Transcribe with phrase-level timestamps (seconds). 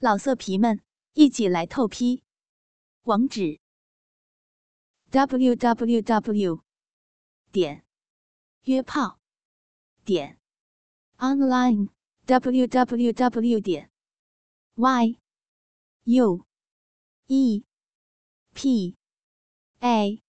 [0.00, 0.80] 老色皮们，
[1.14, 2.22] 一起来透批！
[3.02, 3.58] 网址
[5.10, 6.62] ：w w w
[7.50, 7.84] 点
[8.62, 9.18] 约炮
[10.04, 10.38] 点
[11.16, 11.88] online
[12.26, 13.90] w w w 点
[14.76, 15.18] y
[16.04, 16.46] u
[17.26, 17.64] e
[18.54, 18.96] p
[19.80, 20.22] a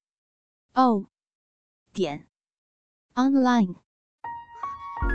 [0.73, 1.05] o
[1.93, 2.27] 点
[3.13, 3.75] online。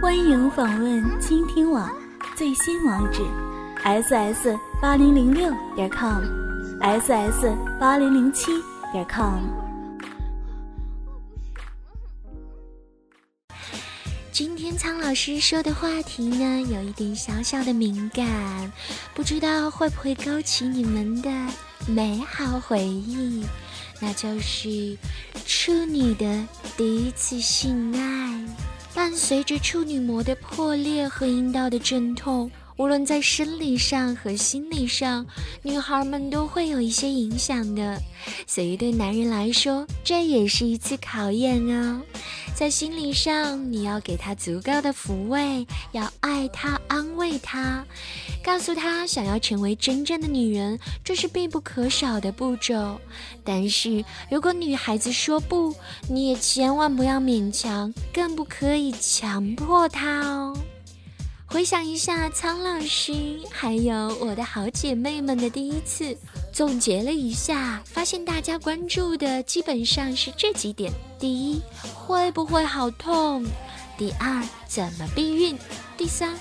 [0.01, 1.91] 欢迎访问倾听网
[2.37, 3.54] 最新网址。
[3.85, 8.51] Ss 八零零六点 com，ss 八零零七
[8.91, 9.43] 点 com。
[14.33, 18.73] 今天苍老师说的话题呢，有一点小小的敏感，
[19.13, 21.31] 不知道会不会勾起你们的
[21.87, 23.45] 美好回忆，
[24.01, 24.97] 那就是
[25.45, 26.43] 处女的
[26.75, 28.49] 第一次性爱，
[28.95, 32.51] 伴随着处女膜的破裂和阴道的阵痛。
[32.77, 35.25] 无论在生理上和心理上，
[35.63, 38.01] 女孩们都会有一些影响的，
[38.47, 42.01] 所以对男人来说，这也是一次考验哦。
[42.55, 47.85] 在心理上，你要给他足够的抚慰，要爱他、安慰他，
[48.45, 53.01] 告诉他，想要成为真正的女人，这是必不可少的步骤。
[53.45, 55.75] 但是如果女孩子说不，
[56.09, 60.57] 你也千万不要勉强，更不可以强迫她哦。
[61.55, 66.19] 回想一下，苍老师还有我的好姐妹们的第一次，
[66.53, 71.63] 总结了一下，发现大家关注的基本上是这几点：第一，
[71.95, 73.45] 会不会好痛；
[73.97, 75.57] 第二，怎么避孕；
[75.97, 76.35] 第三，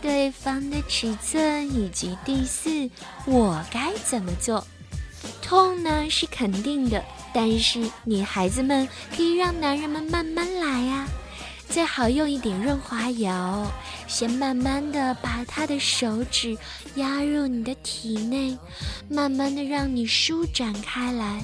[0.00, 2.88] 对方的尺寸；以及第四，
[3.26, 4.64] 我该怎么做。
[5.42, 11.08] 痛呢是肯定的，但是女孩子们可以让男人们慢慢来呀。
[11.72, 13.66] 最好用一点润滑油，
[14.06, 16.54] 先慢慢的把他的手指
[16.96, 18.58] 压入你的体内，
[19.08, 21.42] 慢慢的让你舒展开来。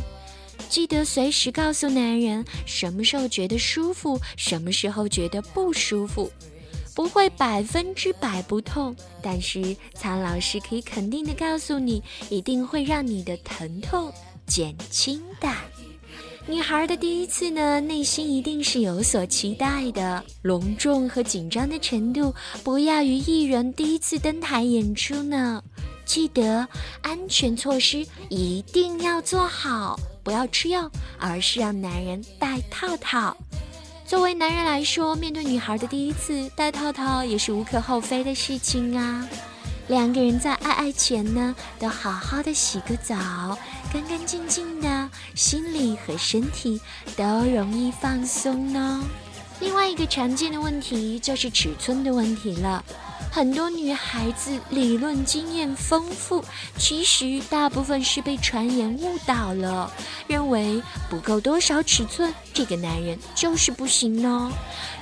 [0.68, 6.30] 记得随时告诉男人什么时候觉得舒服，什么时候觉得不舒服。
[6.94, 14.12] 不会百分之百不痛，但是苍老师可以肯定的告诉你，一定会让你的疼痛
[14.46, 15.48] 减轻的。
[16.48, 25.62] 女孩的第一次呢，内心一定是有所期待的，隆重和紧张的程度不亚于艺人第一次登台演出呢。
[26.06, 26.66] 记得
[27.02, 33.36] 安全措施一定要做好，不要吃药，而是让男人戴套套。
[34.06, 39.28] 作为男人来说，面对女孩的第一次戴套套也是无可厚非的事情啊。
[39.88, 43.56] 两个人在爱爱前呢，都好好的洗个澡，
[43.92, 46.80] 干干净净的，心理和身体
[47.16, 49.02] 都容易放松呢。
[49.60, 52.84] 另外一个常见的问题就是尺寸的问题了。
[53.30, 56.44] 很多女孩子理论经验丰富，
[56.78, 59.92] 其实大部分是被传言误导了，
[60.26, 64.50] 认为不够多少尺寸，这个男人就是不行哦，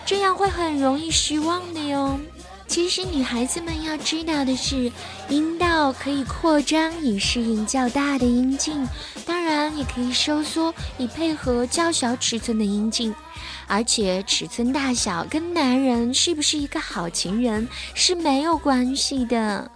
[0.05, 2.19] 这样会很容易失望的哟。
[2.76, 4.92] 其实女孩子们要知道的是，
[5.31, 8.87] 阴道可以扩张以适应较大的阴茎，
[9.25, 13.14] 当然也可以收缩以配合较小尺寸的阴茎。
[13.66, 19.70] 而且尺寸大小跟男人是不是一个好情人是没有关系的。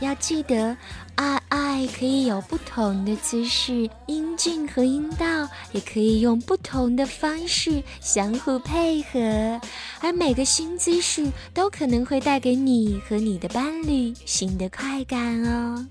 [0.00, 0.74] 要记得，
[1.16, 9.60] 爱爱可以有不同的姿势，阴茎和阴道也可以用不同的方式相互配合，
[10.00, 15.86] 而每个新姿势都可能会带给你和你的伴侣新的快感哦。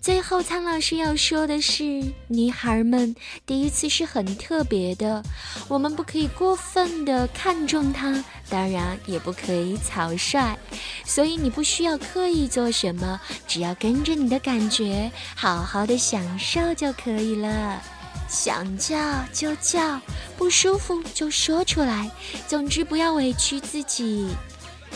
[0.00, 3.14] 最后，苍老师要说的是，女孩们
[3.44, 5.22] 第一次是很特别的，
[5.68, 10.56] 我们不可以过分的看重它，当然也不可以草率，
[11.04, 17.82] 所以你不需要刻意做什么，只要跟着你的感觉，好好的享受就可以了。
[18.28, 18.96] 想叫
[19.32, 20.00] 就叫，
[20.36, 22.10] 不舒服就说出来，
[22.46, 24.28] 总之不要委屈自己。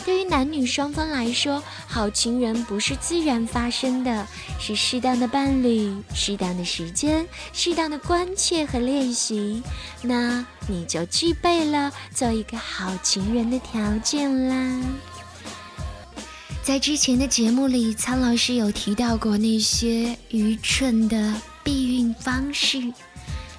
[0.05, 4.27] 对于男女双方来说，好情人不是自然发生的，
[4.59, 9.63] 是适当的伴侣、适当的时间、适当的关切和练习，
[10.03, 14.81] 那你就具备了做一个好情人的条件啦。
[16.65, 21.35] 在之前的节目里，苍老师有提到过那些愚蠢的
[21.65, 22.93] 避孕方式，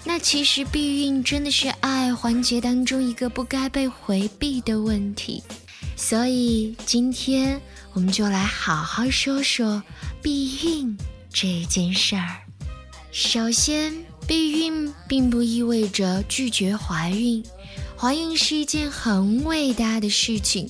[0.04, 5.42] 那其实避孕真的是爱环节当中一个不该被回避的问题。
[5.96, 7.62] 所以今天
[7.94, 9.82] 我们就来好好说说
[10.22, 10.98] 避孕
[11.32, 12.42] 这件事儿。
[13.12, 13.94] 首先，
[14.28, 17.44] 避孕并不意味着拒绝怀孕，
[17.96, 20.70] 怀孕是一件很伟大的事情。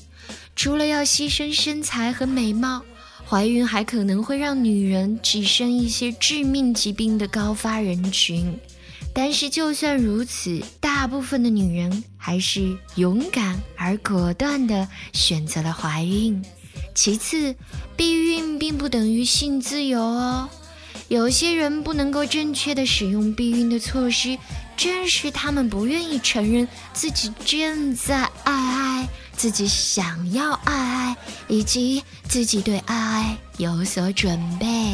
[0.56, 2.84] 除了要牺牲身材和美貌，
[3.28, 8.60] 怀孕还可能会让女人跻身一些致命疾病的高发人群。
[9.13, 16.44] 但是就算如此，大部分的女人还是勇敢而果断地选择了怀孕。
[16.95, 17.56] 其次，
[17.95, 20.50] 避孕并不等于性自由哦。
[21.10, 24.38] 有些人不能够正确的使用避孕的措施，
[24.75, 31.18] 正是他们不愿意承认自己正在爱爱，自己想要爱爱，
[31.48, 34.93] 以及自己对爱爱有所准备。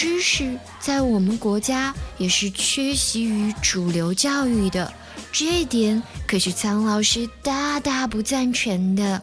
[0.00, 4.90] 知识在我们国家也是缺席于主流教育的，
[5.30, 9.20] 这一点可是苍老师大大不赞成的。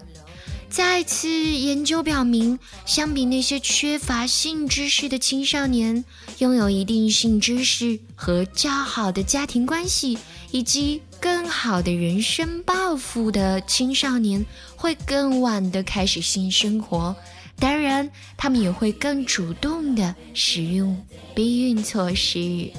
[0.70, 6.06] 再次研究表明，相比那些缺乏性知识的青少年，
[6.38, 10.20] 拥有一定性知识和较好的家庭关系，
[10.52, 14.46] 以及更好的人生抱负的青少年，
[14.76, 17.16] 会更晚的开始性生活。
[17.60, 21.04] 当然，他们也会更主动地使用
[21.36, 22.72] 避孕措施。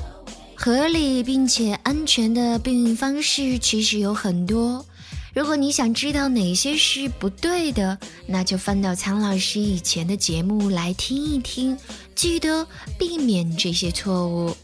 [0.54, 4.84] 合理并且安全的避孕方式其实有很多。
[5.34, 7.96] 如果你想知道哪些是不对的，
[8.26, 11.78] 那就翻到苍老师以前的节目来听一听，
[12.16, 12.66] 记得
[12.98, 14.56] 避免这些错误。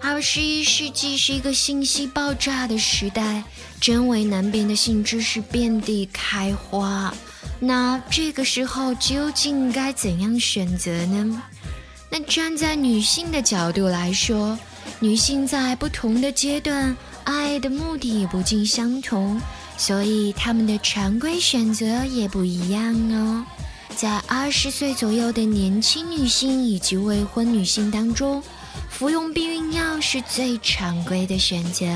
[0.00, 3.42] 二十一世纪是一个信息爆炸的时代，
[3.80, 7.12] 真伪难辨的性知识遍地开花。
[7.58, 11.42] 那这个时候究竟该怎样选择呢？
[12.10, 14.58] 那站在女性的角度来说，
[15.00, 19.40] 女性在不同的阶段爱的目的也不尽相同。
[19.76, 23.44] 所以她们的常规选择也不一样哦。
[23.94, 28.42] 在二十岁左右的年轻女性以及未婚女性当中，
[28.90, 31.86] 服用避孕药是最常规的选择。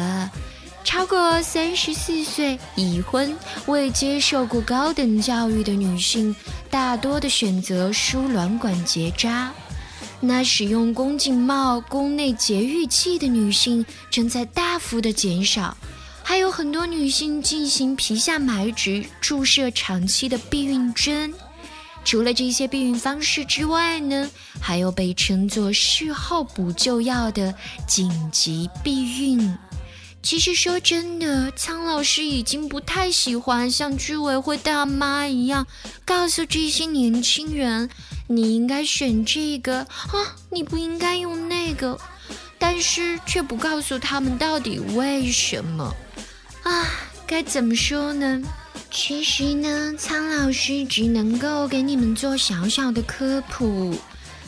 [0.84, 3.36] 超过三十四岁、已婚、
[3.66, 6.34] 未接受过高等教育的女性，
[6.70, 9.52] 大多的选择输卵管结扎。
[10.20, 15.76] 那使用宫颈帽、宫内节育器的女性正在大幅的减少。
[16.24, 21.34] 还有很多女性进行皮下埋植、注射长期的避孕针。
[22.04, 27.54] 除了这些避孕方式之外呢，还有被称作事后补救药的
[27.86, 29.56] 紧急避孕。
[30.22, 35.66] 其实说真的，苍老师已经不太喜欢像居委会大妈一样
[36.04, 37.90] 告诉这些年轻人
[38.28, 41.98] ：“你应该选这个啊，你不应该用那个。”
[42.56, 45.92] 但是却不告诉他们到底为什么。
[46.62, 46.86] 啊，
[47.26, 48.40] 该怎么说呢？
[48.90, 53.96] 其实呢，苍老师只能够给你们做小小的科普。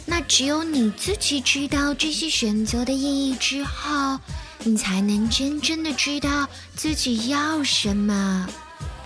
[0.06, 4.18] 那只有你自己知道这些选择的意义之后，
[4.62, 8.46] 你才能真正的知道自己要什么。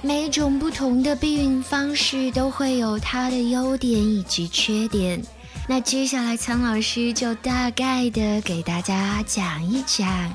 [0.02, 5.22] 每种不同的避孕方式都会有它的优点以及缺点。
[5.68, 10.34] 那接下来，苍老师就大概的给大家讲一讲。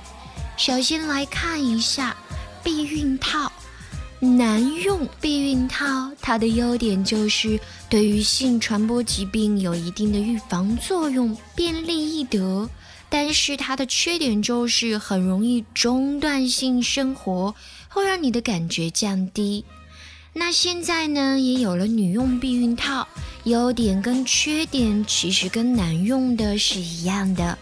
[0.57, 2.15] 首先来看一下。
[2.63, 3.51] 避孕套，
[4.23, 7.59] 男用避孕套，它的优点就是
[7.89, 12.69] 对于性传播疾病有一定的预防作用，便利易得。
[13.09, 17.53] 但是它的缺点就是很容易中断性生活，
[17.89, 19.63] 会让你的感觉降低。
[20.33, 23.07] 那现在呢，也有了女用避孕套，
[23.43, 27.55] 优点跟缺点其实跟男用的是一样的。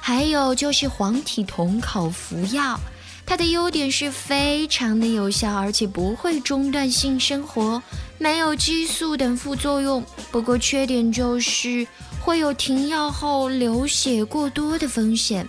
[0.00, 2.80] 还有就是黄体酮口服药。
[3.28, 7.82] 它的优点是非常的有效，而且不会中断性生活，
[8.16, 10.02] 没有激素等副作用。
[10.30, 11.86] 不过缺点就是
[12.22, 15.46] 会有停药后流血过多的风险。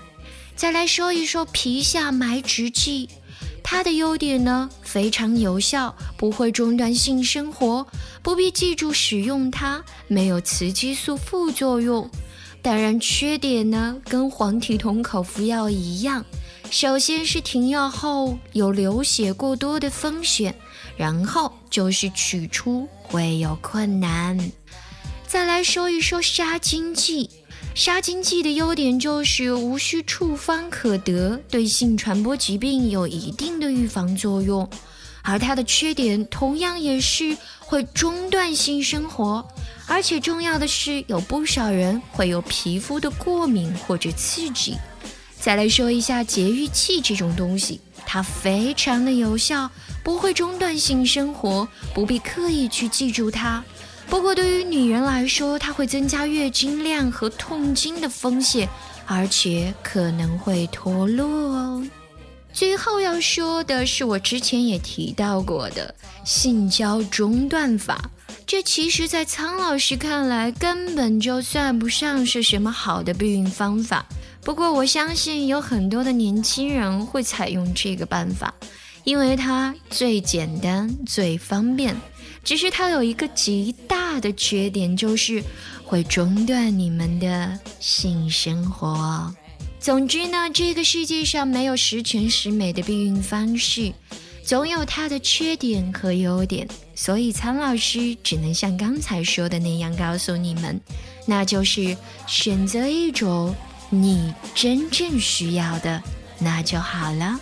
[0.58, 3.08] 再来说一说皮下埋植剂，
[3.64, 7.88] 它的优点呢非常有效，不会中断性生活，
[8.22, 12.10] 不必记住使用它，没有雌激素副作用。
[12.62, 16.26] 当然缺点呢跟黄体酮口服药一样。
[16.72, 20.54] 首先是停药后有流血过多的风险，
[20.96, 24.52] 然后就是取出会有困难。
[25.28, 27.30] 再来说一说杀精剂，
[27.74, 34.70] 杀精剂的优点就是无需处方可得，对性传播疾病有一定的预防作用。
[35.22, 39.46] 而它的缺点同样也是会中断性生活，
[39.86, 44.78] 而且重要的是有不少人会有皮肤的过敏或者刺激。
[45.40, 49.72] 再来说一下节育器这种东西，它非常的有效，
[50.04, 53.64] 不会中断性生活，不必刻意去记住它。
[54.08, 58.68] 不过对于女人来说，它会增加月经量和痛经的风险，
[59.06, 61.88] 而且可能会脱落哦。
[62.52, 65.94] 最后要说的是，我之前也提到过的
[66.26, 68.10] 性交中断法。
[68.46, 74.06] 这其实，在苍老师看来，根本就算不上是什么好的避孕方法。
[74.50, 78.52] 不过，我相信有很多的年轻人会采用这个办法，
[79.04, 81.96] 因为它最简单、最方便。
[82.44, 85.44] 只是它有一个极大的缺点，就是
[85.86, 89.32] 会中断你们的性生活。
[89.80, 93.94] 总之呢，这个世界上没有十全十美的避孕方式，
[94.44, 96.68] 总有它的缺点和优点。
[96.96, 100.82] 所以苍老师只能像刚才说的那样告诉你们，
[101.28, 103.56] 那就是选择一种
[103.90, 106.02] 你真正需要的，
[106.40, 107.40] 那就好了。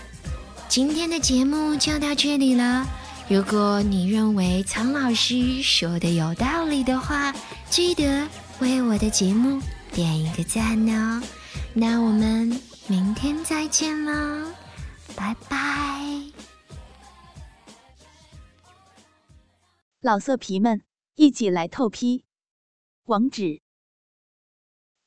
[0.70, 2.86] 今天的节目就到这里了。
[3.30, 7.34] 如果你认为苍老师说的有道理的话，
[7.70, 8.28] 记得
[8.60, 9.62] 为我的节目
[9.92, 11.22] 点一个赞哦。
[11.74, 14.56] 那我们明天再见了，
[15.16, 16.24] 拜拜！
[20.00, 20.82] 老色皮们，
[21.16, 22.24] 一起来透批！
[23.06, 23.62] 网址